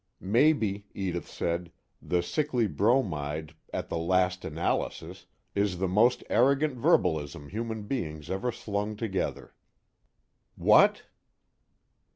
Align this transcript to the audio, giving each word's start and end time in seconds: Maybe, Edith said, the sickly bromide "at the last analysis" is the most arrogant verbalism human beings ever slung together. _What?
Maybe, 0.19 0.87
Edith 0.95 1.27
said, 1.29 1.71
the 2.01 2.23
sickly 2.23 2.65
bromide 2.65 3.53
"at 3.71 3.89
the 3.89 3.99
last 3.99 4.43
analysis" 4.43 5.27
is 5.53 5.77
the 5.77 5.87
most 5.87 6.23
arrogant 6.27 6.75
verbalism 6.75 7.49
human 7.49 7.83
beings 7.83 8.27
ever 8.27 8.51
slung 8.51 8.95
together. 8.95 9.53
_What? 10.59 11.03